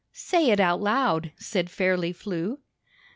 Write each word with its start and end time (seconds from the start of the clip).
"Say 0.13 0.49
it 0.49 0.59
out 0.59 0.81
loud," 0.81 1.31
said 1.37 1.69
Fairly 1.69 2.11
Flew. 2.11 2.57